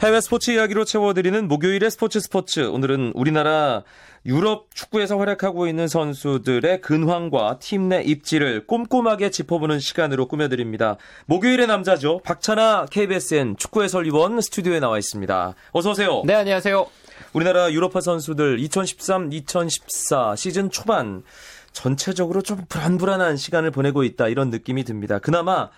[0.00, 2.60] 해외 스포츠 이야기로 채워드리는 목요일의 스포츠 스포츠.
[2.60, 3.82] 오늘은 우리나라
[4.24, 10.96] 유럽 축구에서 활약하고 있는 선수들의 근황과 팀 내 입지를 꼼꼼하게 짚어보는 시간으로 꾸며드립니다.
[11.26, 12.20] 목요일의 남자죠.
[12.24, 15.54] 박찬아 KBSN 축구 해설위원 스튜디오에 나와 있습니다.
[15.72, 16.22] 어서 오세요.
[16.24, 16.86] 네, 안녕하세요.
[17.34, 21.22] 우리나라 유럽파 선수들 2013-2014 시즌 초반
[21.72, 25.18] 전체적으로 좀 불안불안한 시간을 보내고 있다 이런 느낌이 듭니다.
[25.18, 25.68] 그나마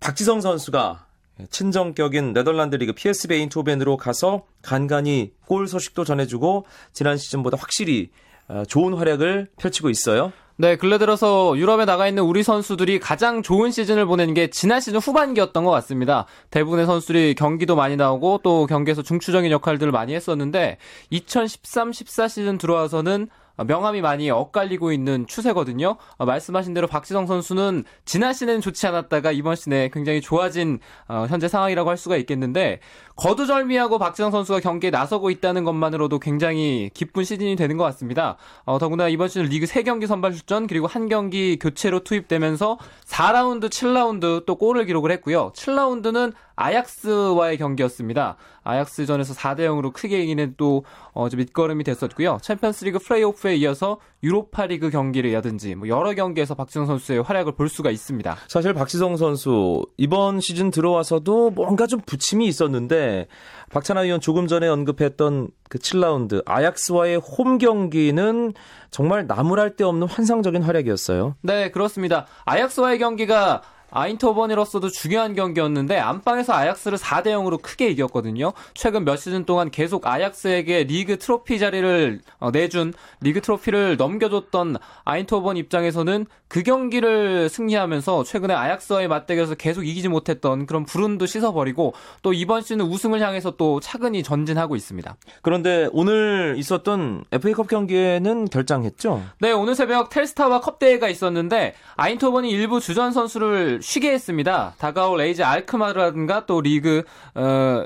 [0.00, 1.07] 박지성 선수가
[1.50, 8.10] 친정격인 네덜란드 리그 PSV 에인토벤으로 가서 간간히 골 소식도 전해주고 지난 시즌보다 확실히
[8.48, 10.32] 어, 좋은 활약을 펼치고 있어요.
[10.60, 14.98] 네, 근래 들어서 유럽에 나가 있는 우리 선수들이 가장 좋은 시즌을 보낸 게 지난 시즌
[14.98, 16.26] 후반기였던 것 같습니다.
[16.50, 20.78] 대부분의 선수들이 경기도 많이 나오고 또 경기에서 중추적인 역할들을 많이 했었는데
[21.12, 23.28] 2013-14 시즌 들어와서는
[23.64, 25.96] 명함이 많이 엇갈리고 있는 추세거든요.
[26.16, 31.48] 어, 말씀하신 대로 박지성 선수는 지난 시즌은 좋지 않았다가 이번 시즌에 굉장히 좋아진 어, 현재
[31.48, 32.80] 상황이라고 할 수가 있겠는데
[33.16, 38.36] 거두절미하고 박지성 선수가 경기에 나서고 있다는 것만으로도 굉장히 기쁜 시즌이 되는 것 같습니다.
[38.64, 44.46] 어, 더구나 이번 시즌 리그 3경기 선발 출전 그리고 한 경기 교체로 투입되면서 4라운드, 7라운드
[44.46, 45.52] 또 골을 기록을 했고요.
[45.54, 48.36] 7라운드는 아약스와의 경기였습니다.
[48.64, 52.38] 아약스전에서 4대 0으로 크게 이기는 또 어, 밑거름이 됐었고요.
[52.42, 58.36] 챔피언스리그 플레이오프에 이어서 유로파리그 경기를라든지 뭐 여러 경기에서 박지성 선수의 활약을 볼 수가 있습니다.
[58.48, 63.28] 사실 박지성 선수 이번 시즌 들어와서도 뭔가 좀 부침이 있었는데
[63.70, 68.52] 박찬하 위원 조금 전에 언급했던 그 7라운드 아약스와의 홈 경기는
[68.90, 71.36] 정말 나무랄 데 없는 환상적인 활약이었어요.
[71.42, 72.26] 네, 그렇습니다.
[72.46, 78.52] 아약스와의 경기가 아인토번이로서도 중요한 경기였는데 안방에서 아약스를 4대 0으로 크게 이겼거든요.
[78.74, 85.56] 최근 몇 시즌 동안 계속 아약스에게 리그 트로피 자리를 어, 내준 리그 트로피를 넘겨줬던 아인트호번
[85.56, 91.92] 입장에서는 그 경기를 승리하면서 최근에 아약스와의 맞대결에서 계속 이기지 못했던 그런 불운도 씻어버리고
[92.22, 95.16] 또 이번 시즌 우승을 향해서 또 차근히 전진하고 있습니다.
[95.42, 99.22] 그런데 오늘 있었던 FA컵 경기에는 결장했죠?
[99.40, 104.74] 네, 오늘 새벽 텔스타와 컵 대회가 있었는데 아인트호번이 일부 주전 선수를 쉬게 했습니다.
[104.78, 107.84] 다가올 AZ 알크마르라든가 또 리그 어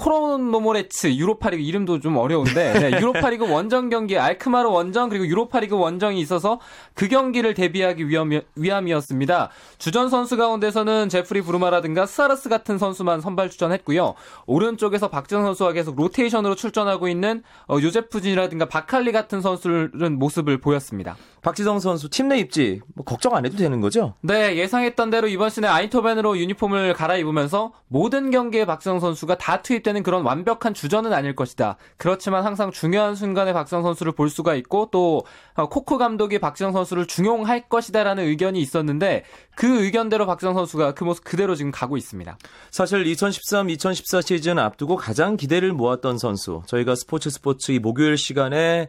[0.00, 6.58] 코로노모레츠 유로파리그 이름도 좀 어려운데 네, 유로파리그 원정 경기 알크마르 원정 그리고 유로파리그 원정이 있어서
[6.94, 9.50] 그 경기를 대비하기 위함이, 위함이었습니다.
[9.78, 14.14] 주전 선수 가운데서는 제프리 브루마라든가 스하르스 같은 선수만 선발 출전했고요.
[14.46, 21.16] 오른쪽에서 박지성 선수가 계속 로테이션으로 출전하고 있는 어, 요제프존이라든가 바칼리 같은 선수들은 모습을 보였습니다.
[21.42, 24.14] 박지성 선수 팀 내 입지 뭐 걱정 안 해도 되는 거죠?
[24.20, 30.02] 네, 예상했던 대로 이번 시즌에 아인트호벤으로 유니폼을 갈아입으면서 모든 경기에 박지성 선수가 다 투입된 때는
[30.02, 31.76] 그런 완벽한 주전은 아닐 것이다.
[31.96, 35.24] 그렇지만 항상 중요한 순간에 박지성 선수를 볼 수가 있고 또
[35.54, 39.24] 어, 코코 감독이 박지성 선수를 중용할 것이다라는 의견이 있었는데
[39.56, 42.38] 그 의견대로 박지성 선수가 그 모습 그대로 지금 가고 있습니다.
[42.70, 48.88] 사실 2013-2014 시즌 앞두고 가장 기대를 모았던 선수 저희가 스포츠 스포츠 이 목요일 시간에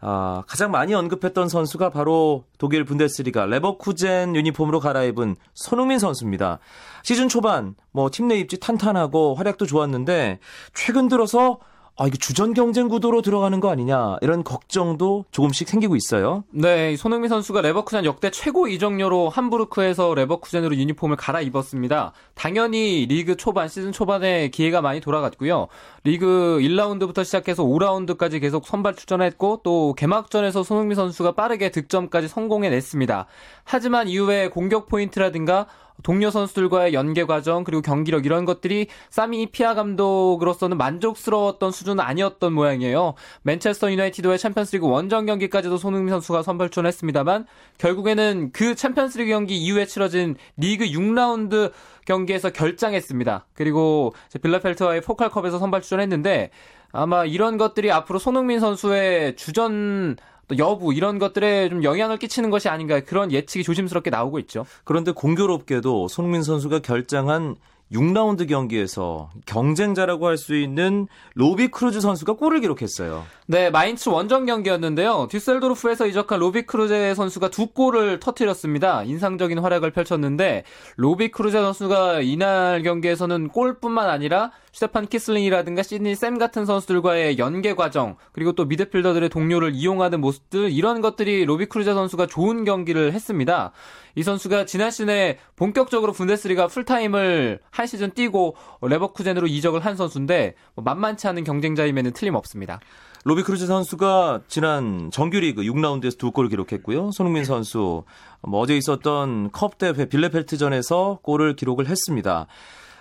[0.00, 6.60] 아, 가장 많이 언급했던 선수가 바로 독일 분데스리가 레버쿠젠 유니폼으로 갈아입은 손흥민 선수입니다.
[7.02, 10.38] 시즌 초반 뭐 팀 내 입지 탄탄하고 활약도 좋았는데
[10.74, 11.58] 최근 들어서
[12.00, 16.44] 아, 이게 주전 경쟁 구도로 들어가는 거 아니냐 이런 걱정도 조금씩 생기고 있어요.
[16.50, 22.12] 네, 손흥민 선수가 레버쿠젠 역대 최고 이적료로 함부르크에서 레버쿠젠으로 유니폼을 갈아입었습니다.
[22.36, 25.66] 당연히 리그 초반 시즌 초반에 기회가 많이 돌아갔고요.
[26.04, 33.26] 리그 1라운드부터 시작해서 5라운드까지 계속 선발 출전했고 또 개막전에서 손흥민 선수가 빠르게 득점까지 성공해냈습니다.
[33.64, 35.66] 하지만 이후에 공격 포인트라든가
[36.02, 43.14] 동료 선수들과의 연계 과정 그리고 경기력 이런 것들이 사미 이피아 감독으로서는 만족스러웠던 수준은 아니었던 모양이에요.
[43.42, 47.46] 맨체스터 유나이티드의 챔피언스리그 원정 경기까지도 손흥민 선수가 선발 출전했습니다만
[47.78, 51.72] 결국에는 그 챔피언스리그 경기 이후에 치러진 리그 6라운드
[52.06, 53.46] 경기에서 결장했습니다.
[53.54, 56.50] 그리고 빌라펠트와의 포칼컵에서 선발 출전했는데
[56.90, 60.16] 아마 이런 것들이 앞으로 손흥민 선수의 주전
[60.48, 64.64] 또 여부 이런 것들에 좀 영향을 끼치는 것이 아닌가 그런 예측이 조심스럽게 나오고 있죠.
[64.84, 67.56] 그런데 공교롭게도 손흥민 선수가 결장한
[67.92, 73.24] 6라운드 경기에서 경쟁자라고 할 수 있는 로비 크루제 선수가 골을 기록했어요.
[73.46, 75.26] 네, 마인츠 원정 경기였는데요.
[75.30, 79.02] 뒤셀도르프에서 이적한 로비 크루제 선수가 두 골을 터뜨렸습니다.
[79.02, 80.64] 인상적인 활약을 펼쳤는데
[80.96, 88.16] 로비 크루제 선수가 이날 경기에서는 골뿐만 아니라 슈테판 키슬링이라든가 시드니 샘 같은 선수들과의 연계 과정
[88.32, 93.72] 그리고 또 미드필더들의 동료를 이용하는 모습들 이런 것들이 로비 크루제 선수가 좋은 경기를 했습니다.
[94.14, 100.84] 이 선수가 지난 시즌에 본격적으로 분데스리가 풀타임을 한 시즌 뛰고 레버쿠젠으로 이적을 한 선수인데 뭐
[100.84, 102.80] 만만치 않은 경쟁자임에는 틀림없습니다.
[103.24, 107.10] 로비 크루제 선수가 지난 정규리그 6라운드에서 두 골을 기록했고요.
[107.10, 108.04] 손흥민 선수
[108.40, 112.46] 뭐 어제 있었던 컵 대회 빌레펠트전에서 골을 기록을 했습니다.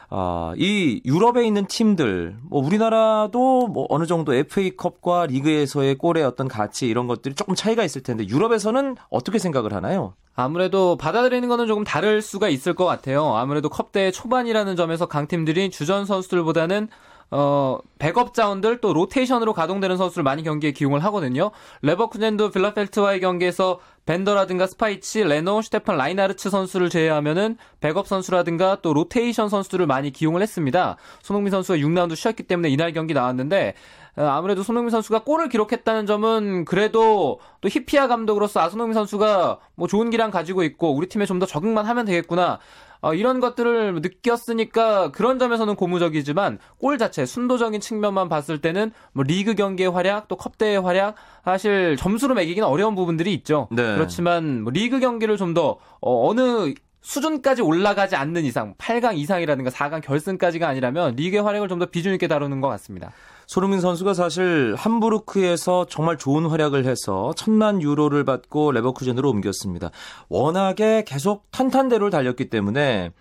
[0.10, 6.88] 아, 이 유럽에 있는 팀들, 뭐 우리나라도 뭐 어느 정도 FA컵과 리그에서의 골의 어떤 가치
[6.88, 10.14] 이런 것들이 조금 차이가 있을 텐데 유럽에서는 어떻게 생각을 하나요?
[10.34, 13.36] 아무래도 받아들이는 거는 조금 다를 수가 있을 것 같아요.
[13.36, 16.88] 아무래도 컵대회 초반이라는 점에서 강팀들이 주전 선수들보다는
[17.30, 21.52] 어, 백업 자원들 또 로테이션으로 가동되는 선수를 많이 경기에 기용을 하거든요.
[21.82, 29.86] 레버쿠젠도 빌레펠트와의 경기에서 벤더라든가 스파히치, 레노, 슈테판 라이나르츠 선수를 제외하면은 백업 선수라든가 또 로테이션 선수들을
[29.86, 30.96] 많이 기용을 했습니다.
[31.22, 33.74] 손흥민 선수가 6라운드 쉬었기 때문에 이날 경기 나왔는데
[34.16, 39.88] 어, 아무래도 손흥민 선수가 골을 기록했다는 점은 그래도 또 히피아 감독으로서 아 손흥민 선수가 뭐
[39.88, 42.58] 좋은 기량 가지고 있고 우리 팀에 좀 더 적응만 하면 되겠구나.
[43.02, 49.56] 어, 이런 것들을 느꼈으니까 그런 점에서는 고무적이지만 골 자체 순도적인 측면만 봤을 때는 뭐 리그
[49.56, 53.68] 경기의 활약 또 컵대의 활약 사실 점수로 매기기는 어려운 부분들이 있죠.
[53.72, 53.96] 네.
[53.96, 60.68] 그렇지만 뭐 리그 경기를 좀더 어, 어느 수준까지 올라가지 않는 이상 8강 이상이라든가 4강 결승까지가
[60.68, 63.12] 아니라면 리그의 활약을 좀 더 비중 있게 다루는 것 같습니다.
[63.48, 69.90] 소르민 선수가 사실 함부르크에서 정말 좋은 활약을 해서 천만 유로를 받고 레버쿠젠으로 옮겼습니다.
[70.28, 73.12] 워낙에 계속 탄탄대로를 달렸기 때문에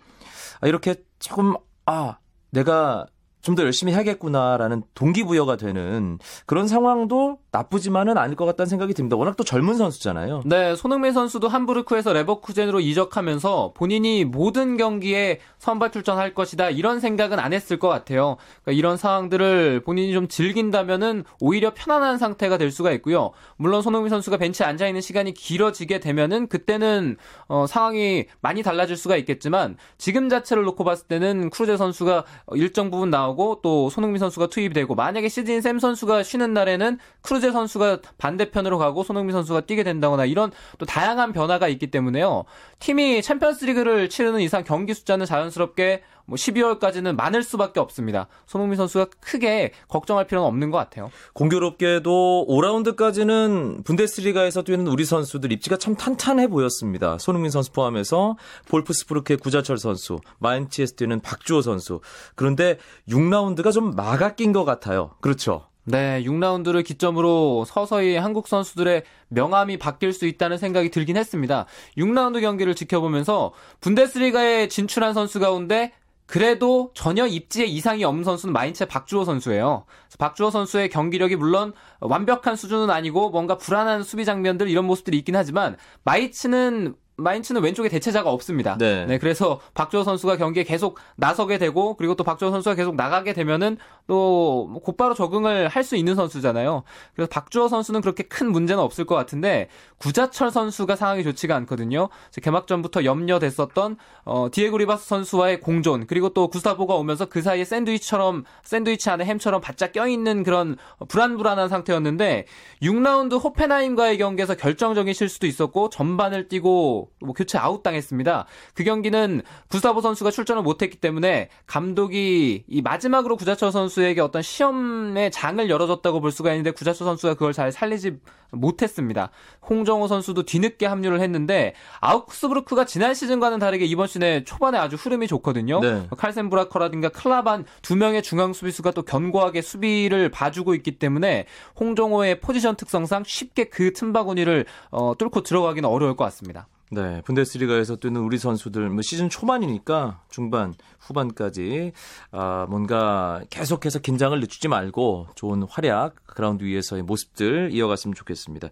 [0.63, 2.17] 이렇게 조금 아
[2.51, 3.05] 내가
[3.41, 9.15] 좀 더 열심히 해야겠구나라는 동기부여가 되는 그런 상황도 나쁘지만은 않을 것 같다는 생각이 듭니다.
[9.15, 10.43] 워낙 또 젊은 선수잖아요.
[10.45, 17.53] 네, 손흥민 선수도 함부르크에서 레버쿠젠으로 이적하면서 본인이 모든 경기에 선발 출전할 것이다 이런 생각은 안
[17.53, 18.37] 했을 것 같아요.
[18.63, 23.31] 그러니까 이런 상황들을 본인이 좀 즐긴다면은 오히려 편안한 상태가 될 수가 있고요.
[23.57, 27.17] 물론 손흥민 선수가 벤치에 앉아 있는 시간이 길어지게 되면은 그때는
[27.47, 33.09] 어, 상황이 많이 달라질 수가 있겠지만 지금 자체를 놓고 봤을 때는 크루제 선수가 일정 부분
[33.09, 38.77] 나오고 또 손흥민 선수가 투입이 되고 만약에 시즌 샘 선수가 쉬는 날에는 크루제 선수가 반대편으로
[38.77, 42.45] 가고 손흥민 선수가 뛰게 된다거나 이런 또 다양한 변화가 있기 때문에요.
[42.79, 48.27] 팀이 챔피언스리그를 치르는 이상 경기 숫자는 자연스럽게 뭐 12월까지는 많을 수밖에 없습니다.
[48.45, 51.09] 손흥민 선수가 크게 걱정할 필요는 없는 것 같아요.
[51.33, 57.17] 공교롭게도 5라운드까지는 분데스리가에서 뛰는 우리 선수들 입지가 참 탄탄해 보였습니다.
[57.17, 58.35] 손흥민 선수 포함해서
[58.67, 62.01] 볼프스부르크의 구자철 선수, 마인치에서 뛰는 박주호 선수.
[62.35, 62.77] 그런데
[63.09, 65.11] 6라운드가 좀 막아 낀것 같아요.
[65.21, 65.67] 그렇죠.
[65.89, 71.65] 네, 6라운드를 기점으로 서서히 한국 선수들의 명암이 바뀔 수 있다는 생각이 들긴 했습니다.
[71.97, 75.93] 6라운드 경기를 지켜보면서 분데스리가에 진출한 선수 가운데
[76.25, 79.85] 그래도 전혀 입지에 이상이 없는 선수는 마인츠의 박주호 선수예요.
[80.19, 85.77] 박주호 선수의 경기력이 물론 완벽한 수준은 아니고 뭔가 불안한 수비 장면들 이런 모습들이 있긴 하지만
[86.03, 88.77] 마이츠는 마인츠는 왼쪽에 대체자가 없습니다.
[88.77, 89.05] 네.
[89.05, 89.17] 네.
[89.17, 94.79] 그래서 박주호 선수가 경기에 계속 나서게 되고 그리고 또 박주호 선수가 계속 나가게 되면은 또
[94.83, 96.83] 곧바로 적응을 할 수 있는 선수잖아요.
[97.15, 102.09] 그래서 박주호 선수는 그렇게 큰 문제는 없을 것 같은데 구자철 선수가 상황이 좋지가 않거든요.
[102.41, 109.09] 개막전부터 염려됐었던 어, 디에고 리바스 선수와의 공존 그리고 또 구스타보가 오면서 그 사이에 샌드위치처럼 샌드위치
[109.09, 110.75] 안에 햄처럼 바짝 껴있는 그런
[111.07, 112.45] 불안불안한 상태였는데
[112.81, 118.45] 6라운드 호펜하임과의 경기에서 결정적인 실수도 있었고 전반을 뛰고 뭐 교체 아웃당했습니다.
[118.73, 125.67] 그 경기는 구스타보 선수가 출전을 못했기 때문에 감독이 이 마지막으로 구자철 선수에게 어떤 시험의 장을
[125.69, 128.19] 열어줬다고 볼 수가 있는데 구자철 선수가 그걸 잘 살리지
[128.51, 129.29] 못했습니다.
[129.67, 135.79] 홍정호 선수도 뒤늦게 합류를 했는데 아우크스부르크가 지난 시즌과는 다르게 이번 시즌에 초반에 아주 흐름이 좋거든요.
[135.81, 136.07] 네.
[136.17, 141.45] 칼센 브라커라든가 클라반 두 명의 중앙 수비수가 또 견고하게 수비를 봐주고 있기 때문에
[141.79, 146.67] 홍정호의 포지션 특성상 쉽게 그 틈바구니를 어, 뚫고 들어가기는 어려울 것 같습니다.
[146.89, 151.91] 네, 분데스리가에서 뛰는 우리 선수들 뭐 시즌 초반이니까 중반, 후반까지
[152.31, 158.69] 아, 뭔가 계속해서 긴장을 늦추지 말고 좋은 활약 그라운드 위에서의 모습들 이어갔으면 좋겠습니다.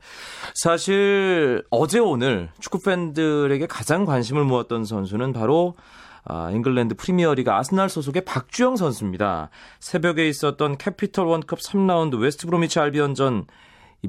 [0.54, 5.76] 사실 어제 오늘 축구 팬들에게 가장 관심을 모았던 선수는 바로
[6.24, 9.50] 아, 잉글랜드 프리미어리그 아스날 소속의 박주영 선수입니다.
[9.82, 13.46] 새벽에 있었던 캐피털 원컵 3라운드 웨스트 브로미치 알비언전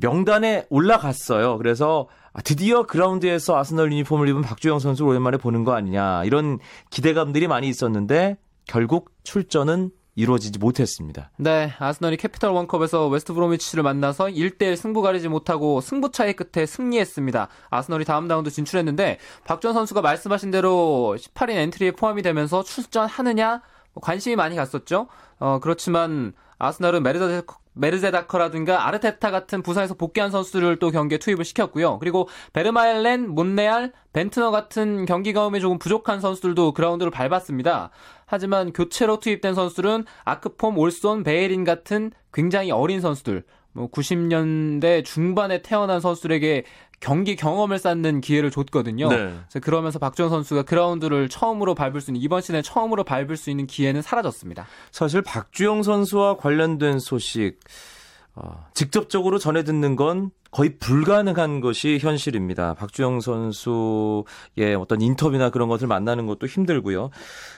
[0.00, 1.58] 명단에 올라갔어요.
[1.58, 6.58] 그래서 아, 드디어 그라운드에서 아스널 유니폼을 입은 박주영 선수를 오랜만에 보는 거 아니냐 이런
[6.90, 11.30] 기대감들이 많이 있었는데 결국 출전은 이루어지지 못했습니다.
[11.36, 17.48] 네, 아스널이 캐피털 원컵에서 웨스트 브로미치를 만나서 1대1 승부 가리지 못하고 승부차기 끝에 승리했습니다.
[17.68, 23.60] 아스널이 다음 라운드 진출했는데 박주영 선수가 말씀하신 대로 18인 엔트리에 포함이 되면서 출전하느냐
[23.92, 25.06] 뭐 관심이 많이 갔었죠.
[25.38, 27.44] 어, 그렇지만 아스널은 메르세데스,
[27.76, 31.98] 메르테자커라든가 아르테타 같은 부상에서 복귀한 선수를 또 경기에 투입을 시켰고요.
[31.98, 37.90] 그리고 베르마엘렌, 몬레알, 벤트너 같은 경기 경험이 조금 부족한 선수들도 그라운드를 밟았습니다.
[38.26, 43.44] 하지만 교체로 투입된 선수들은 아크폼, 올손, 베예린 같은 굉장히 어린 선수들,
[43.76, 46.64] 뭐 90년대 중반에 태어난 선수들에게
[46.98, 49.08] 경기 경험을 쌓는 기회를 줬거든요.
[49.08, 49.16] 네.
[49.16, 53.66] 그래서 그러면서 박주영 선수가 그라운드를 처음으로 밟을 수 있는 이번 시즌에 처음으로 밟을 수 있는
[53.66, 54.66] 기회는 사라졌습니다.
[54.90, 58.05] 사실 박주영 선수와 관련된 소식 어,
[58.74, 62.74] 직접적으로 전해 듣는 건 거의 불가능한 것이 현실입니다.
[62.74, 67.10] 박주영 선수의 어떤 인터뷰나 그런 것을 만나는 것도 힘들고요.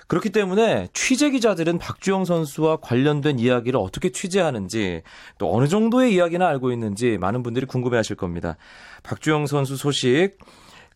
[0.09, 5.03] 그렇기 때문에 취재 기자들은 박주영 선수와 관련된 이야기를 어떻게 취재하는지
[5.39, 8.57] 또 어느 정도의 이야기나 알고 있는지 많은 분들이 궁금해 하실 겁니다.
[9.03, 10.39] 박주영 선수 소식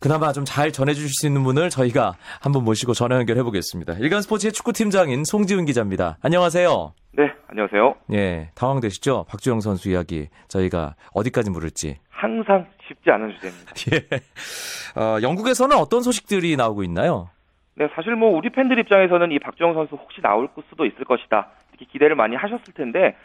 [0.03, 3.93] 그나마 좀 잘 전해주실 수 있는 분을 저희가 한번 모시고 전화 연결해 보겠습니다.
[3.99, 6.17] 일간 스포츠의 축구팀장인 송지훈 기자입니다.
[6.21, 6.93] 안녕하세요.
[7.13, 7.95] 네, 안녕하세요.
[8.11, 9.23] 예, 당황되시죠?
[9.29, 11.99] 박주영 선수 이야기 저희가 어디까지 물을지.
[12.09, 13.71] 항상 쉽지 않은 주제입니다.
[13.95, 14.99] 예.
[15.01, 17.29] 어, 영국에서는 어떤 소식들이 나오고 있나요?
[17.75, 21.47] 네, 사실 뭐 우리 팬들 입장에서는 이 박주영 선수 혹시 나올 수도 있을 것이다.
[21.71, 23.15] 이렇게 기대를 많이 하셨을 텐데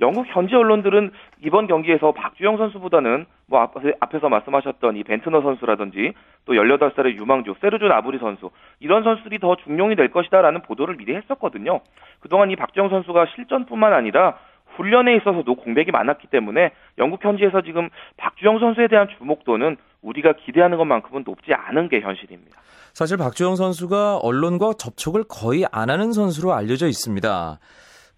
[0.00, 1.10] 영국 현지 언론들은
[1.44, 3.60] 이번 경기에서 박주영 선수보다는 뭐
[4.00, 6.12] 앞에서 말씀하셨던 이 벤트너 선수라든지
[6.44, 8.50] 또 18살의 유망주 세르주 나브리 선수
[8.80, 11.80] 이런 선수들이 더 중용이 될 것이다라는 보도를 미리 했었거든요.
[12.20, 14.38] 그동안 이 박주영 선수가 실전뿐만 아니라
[14.76, 21.24] 훈련에 있어서도 공백이 많았기 때문에 영국 현지에서 지금 박주영 선수에 대한 주목도는 우리가 기대하는 것만큼은
[21.26, 22.60] 높지 않은 게 현실입니다.
[22.92, 27.58] 사실 박주영 선수가 언론과 접촉을 거의 안 하는 선수로 알려져 있습니다.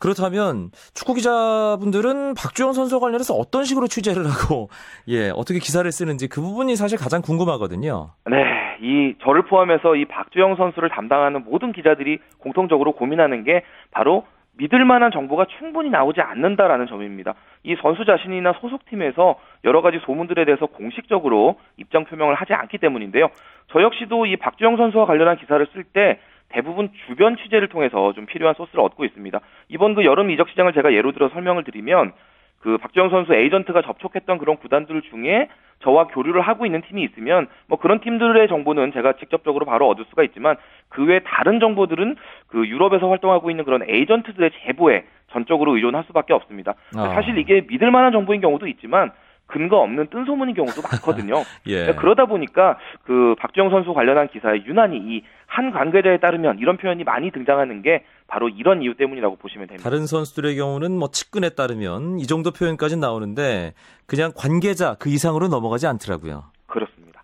[0.01, 4.71] 그렇다면 축구 기자분들은 박주영 선수와 관련해서 어떤 식으로 취재를 하고
[5.09, 8.11] 예 어떻게 기사를 쓰는지 그 부분이 사실 가장 궁금하거든요.
[8.31, 14.25] 네, 이 저를 포함해서 이 박주영 선수를 담당하는 모든 기자들이 공통적으로 고민하는 게 바로
[14.57, 17.35] 믿을 만한 정보가 충분히 나오지 않는다라는 점입니다.
[17.63, 23.29] 이 선수 자신이나 소속팀에서 여러 가지 소문들에 대해서 공식적으로 입장 표명을 하지 않기 때문인데요.
[23.73, 28.55] 저 역시도 이 박주영 선수와 관련한 기사를 쓸 때 대부분 주변 취재를 통해서 좀 필요한
[28.55, 29.41] 소스를 얻고 있습니다.
[29.69, 32.13] 이번 그 여름 이적 시장을 제가 예로 들어 설명을 드리면
[32.61, 35.49] 그 박주영 선수 에이전트가 접촉했던 그런 구단들 중에
[35.83, 40.23] 저와 교류를 하고 있는 팀이 있으면 뭐 그런 팀들의 정보는 제가 직접적으로 바로 얻을 수가
[40.25, 40.57] 있지만
[40.91, 42.17] 그 외 다른 정보들은
[42.49, 46.75] 그 유럽에서 활동하고 있는 그런 에이전트들의 제보에 전적으로 의존할 수밖에 없습니다.
[46.97, 47.09] 아.
[47.15, 49.11] 사실 이게 믿을 만한 정보인 경우도 있지만
[49.51, 51.45] 근거 없는 뜬소문인 경우도 많거든요.
[51.67, 51.95] 예.
[51.95, 57.33] 그러다 보니까 그 박주영 선수 관련한 기사에 유난히 이 한 관계자에 따르면 이런 표현이 많이
[57.33, 59.83] 등장하는 게 바로 이런 이유 때문이라고 보시면 됩니다.
[59.91, 63.75] 다른 선수들의 경우는 뭐 측근에 따르면 이 정도 표현까지 나오는데
[64.07, 66.45] 그냥 관계자 그 이상으로 넘어가지 않더라고요.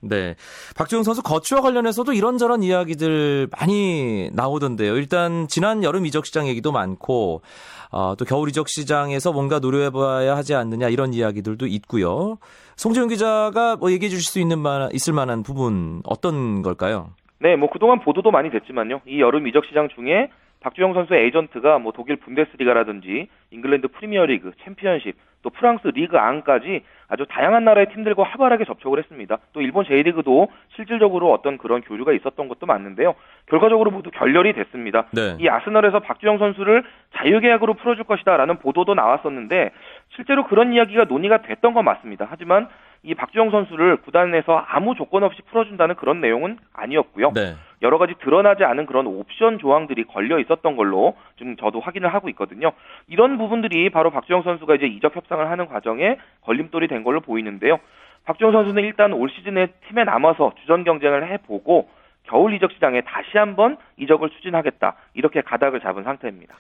[0.09, 0.35] 네.
[0.77, 4.97] 박주영 선수 거취와 관련해서도 이런저런 이야기들 많이 나오던데요.
[4.97, 7.43] 일단 지난 여름 이적 시장 얘기도 많고
[7.91, 12.39] 어, 또 겨울 이적 시장에서 뭔가 노려봐야 하지 않느냐 이런 이야기들도 있고요.
[12.77, 17.11] 송재훈 기자가 뭐 얘기해 주실 수 있는 만 있을 만한 부분 어떤 걸까요?
[17.39, 19.01] 네, 뭐 그동안 보도도 많이 됐지만요.
[19.07, 20.31] 이 여름 이적 시장 중에
[20.67, 27.65] 박주영 선수의 에이전트가 뭐 독일 분데스리가라든지 잉글랜드 프리미어리그, 챔피언십, 또 프랑스 리그 안까지 아주 다양한
[27.65, 29.39] 나라의 팀들과 활발하게 접촉을 했습니다.
[29.53, 33.15] 또 일본 J리그도 실질적으로 어떤 그런 교류가 있었던 것도 맞는데요.
[33.49, 35.05] 결과적으로 모두 결렬이 됐습니다.
[35.13, 35.37] 네.
[35.39, 36.83] 이 아스널에서 박주영 선수를
[37.15, 39.71] 자유계약으로 풀어줄 것이다라는 보도도 나왔었는데
[40.17, 42.27] 실제로 그런 이야기가 논의가 됐던 건 맞습니다.
[42.29, 42.67] 하지만
[43.05, 47.31] 이 박주영 선수를 구단에서 아무 조건 없이 풀어준다는 그런 내용은 아니었고요.
[47.35, 47.55] 네.
[47.83, 52.73] 여러 가지 드러나지 않은 그런 옵션 조항들이 걸려 있었던 걸로 지금 저도 확인을 하고 있거든요.
[53.09, 57.79] 이런 부분들이 바로 박주영 선수가 이제 이적 협상을 하는 과정에 걸림돌이 된 걸로 보이는데요.
[58.25, 61.89] 박주영 선수는 일단 올 시즌에 팀에 남아서 주전 경쟁을 해보고
[62.25, 66.55] 겨울 이적 시장에 다시 한번 이적을 추진하겠다 이렇게 가닥을 잡은 상태입니다.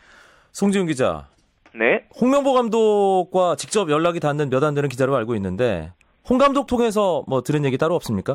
[0.52, 1.26] 송지훈 기자.
[1.74, 2.04] 네.
[2.20, 5.92] 홍명보 감독과 직접 연락이 닿는 몇 안 되는 기자로 알고 있는데
[6.28, 8.34] 홍 감독 통해서 뭐 들은 얘기 따로 없습니까?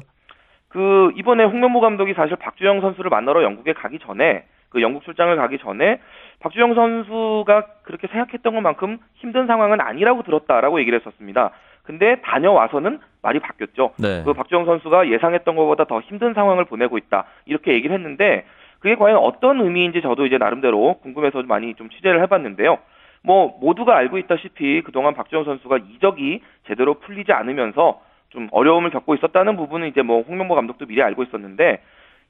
[0.72, 5.58] 그 이번에 홍명보 감독이 사실 박주영 선수를 만나러 영국에 가기 전에 그 영국 출장을 가기
[5.60, 6.00] 전에
[6.40, 11.52] 박주영 선수가 그렇게 생각했던 것만큼 힘든 상황은 아니라고 들었다라고 얘기를 했었습니다.
[11.84, 13.94] 근데 다녀와서는 말이 바뀌었죠.
[14.00, 14.24] 네.
[14.24, 17.26] 그 박주영 선수가 예상했던 것보다 더 힘든 상황을 보내고 있다.
[17.46, 18.46] 이렇게 얘기를 했는데
[18.80, 22.78] 그게 과연 어떤 의미인지 저도 이제 나름대로 궁금해서 많이 좀 취재를 해봤는데요.
[23.24, 28.00] 뭐 모두가 알고 있다시피 그동안 박주영 선수가 이적이 제대로 풀리지 않으면서
[28.32, 31.82] 좀 어려움을 겪고 있었다는 부분은 이제 뭐 홍명보 감독도 미리 알고 있었는데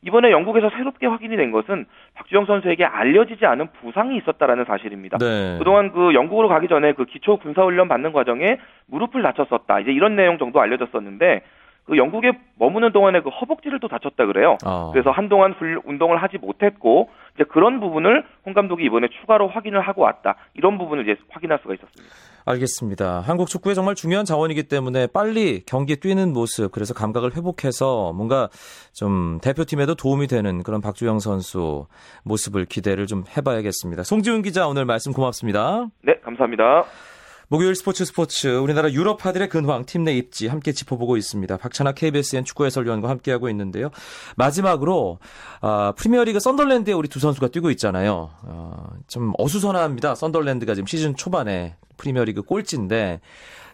[0.03, 5.19] 이번에 영국에서 새롭게 확인이 된 것은 박주영 선수에게 알려지지 않은 부상이 있었다라는 사실입니다.
[5.19, 5.57] 네.
[5.59, 9.79] 그동안 그 영국으로 가기 전에 그 기초 군사 훈련 받는 과정에 무릎을 다쳤었다.
[9.79, 11.43] 이제 이런 내용 정도 알려졌었는데
[11.85, 14.57] 그 영국에 머무는 동안에 그 허벅지를 또 다쳤다 그래요.
[14.65, 14.91] 어.
[14.93, 20.35] 그래서 한동안 운동을 하지 못했고 이제 그런 부분을 홍 감독이 이번에 추가로 확인을 하고 왔다.
[20.53, 22.13] 이런 부분을 이제 확인할 수가 있었습니다.
[22.45, 23.21] 알겠습니다.
[23.21, 28.49] 한국 축구의 정말 중요한 자원이기 때문에 빨리 경기에 뛰는 모습, 그래서 감각을 회복해서 뭔가
[28.93, 31.85] 좀 대표팀에도 도움이 되는 그런 박주영 선수
[32.23, 34.03] 모습을 기대를 좀 해봐야겠습니다.
[34.03, 35.87] 송지훈 기자 오늘 말씀 고맙습니다.
[36.03, 36.85] 네, 감사합니다.
[37.51, 41.57] 목요일 스포츠 스포츠 우리나라 유럽파들의 근황 팀 내 입지 함께 짚어보고 있습니다.
[41.57, 43.89] 박찬아 KBSN 축구 해설위원과 함께하고 있는데요.
[44.37, 45.19] 마지막으로
[45.59, 48.29] 아, 프리미어리그 썬덜랜드에 우리 두 선수가 뛰고 있잖아요.
[48.43, 50.15] 어, 좀 어수선합니다.
[50.15, 53.19] 썬덜랜드가 지금 시즌 초반에 프리미어리그 꼴찌인데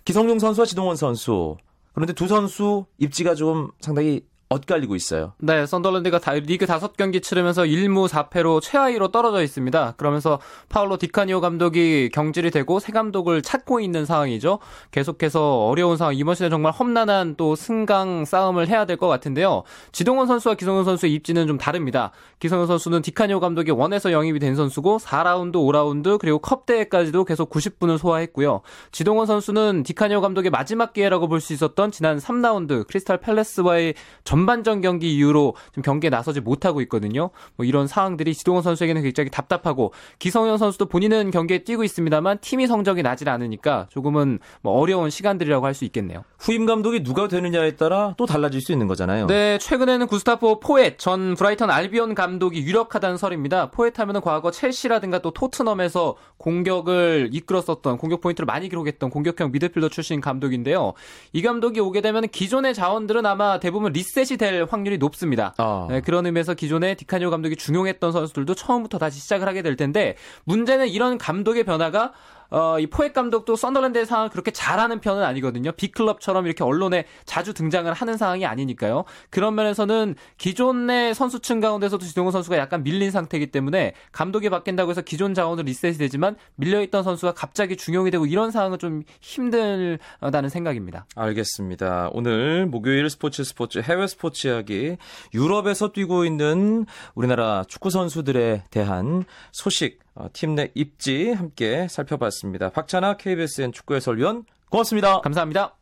[0.05, 1.55] 기성용 선수와 지동원 선수
[1.93, 5.33] 그런데 두 선수 입지가 좀 상당히 엇갈리고 있어요.
[5.39, 9.95] 네, 썬더랜드가 다, 리그 다섯 경기 치르면서 1무 4패로 최하위로 떨어져 있습니다.
[9.97, 10.39] 그러면서
[10.69, 14.59] 파울로 디카니오 감독이 경질이 되고 새 감독을 찾고 있는 상황이죠.
[14.91, 19.63] 계속해서 어려운 상황, 이번 시즌 정말 험난한 또 승강 싸움을 해야 될 것 같은데요.
[19.91, 22.11] 지동원 선수와 기성현 선수의 입지는 좀 다릅니다.
[22.39, 27.97] 기성현 선수는 디카니오 감독이 원에서 영입이 된 선수고 4라운드, 5라운드 그리고 컵 대회까지도 계속 90분을
[27.97, 28.61] 소화했고요.
[28.91, 33.93] 지동원 선수는 디카니오 감독의 마지막 기회라고 볼 수 있었던 지난 3라운드 크리스탈 팰레스와의
[34.37, 37.31] 전반전 경기 이후로 좀 경기에 나서지 못하고 있거든요.
[37.55, 43.01] 뭐 이런 상황들이 지동원 선수에게는 굉장히 답답하고 기성용 선수도 본인은 경기에 뛰고 있습니다만 팀이 성적이
[43.01, 46.23] 나질 않으니까 조금은 뭐 어려운 시간들이라고 할 수 있겠네요.
[46.39, 49.27] 후임 감독이 누가 되느냐에 따라 또 달라질 수 있는 거잖아요.
[49.27, 53.69] 네, 최근에는 구스타포 포엣 전 브라이턴 알비온 감독이 유력하다는 설입니다.
[53.69, 60.19] 포엣 하면은 과거 첼시라든가 또 토트넘에서 공격을 이끌었었던 공격 포인트를 많이 기록했던 공격형 미드필더 출신
[60.19, 60.93] 감독인데요.
[61.31, 65.53] 이 감독이 오게 되면 기존의 자원들은 아마 대부분 리셋 이될 확률이 높습니다.
[65.57, 65.87] 아.
[65.89, 70.15] 네, 그런 의미에서 기존에 디카니오 감독이 중용했던 선수들도 처음부터 다시 시작을 하게 될 텐데
[70.45, 72.13] 문제는 이런 감독의 변화가
[72.49, 75.71] 어, 이 포획 감독도 썬더랜드의 상황을 그렇게 잘하는 편은 아니거든요.
[75.71, 79.05] 빅클럽처럼 이렇게 언론에 자주 등장을 하는 상황이 아니니까요.
[79.29, 85.33] 그런 면에서는 기존의 선수층 가운데서도 지동원 선수가 약간 밀린 상태이기 때문에 감독이 바뀐다고 해서 기존
[85.33, 91.05] 자원은 리셋이 되지만 밀려있던 선수가 갑자기 중용이 되고 이런 상황은 좀 힘들다는 생각입니다.
[91.15, 92.09] 알겠습니다.
[92.13, 94.97] 오늘 목요일 스포츠 스포츠 해외 스포츠 이야기
[95.33, 96.85] 유럽에서 뛰고 있는
[97.15, 102.69] 우리나라 축구 선수들에 대한 소식 어, 팀 내 입지 함께 살펴봤습니다.
[102.71, 105.21] 박찬아 KBSN 축구 해설위원 고맙습니다.
[105.21, 105.76] 감사합니다.